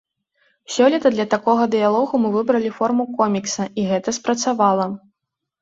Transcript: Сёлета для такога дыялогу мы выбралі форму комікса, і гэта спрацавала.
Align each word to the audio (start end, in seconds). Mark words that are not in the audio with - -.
Сёлета 0.75 1.11
для 1.15 1.25
такога 1.33 1.67
дыялогу 1.75 2.21
мы 2.25 2.29
выбралі 2.37 2.71
форму 2.79 3.05
комікса, 3.21 3.63
і 3.83 3.87
гэта 3.91 4.09
спрацавала. 4.21 4.93